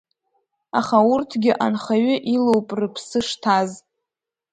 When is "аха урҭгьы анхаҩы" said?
0.79-2.15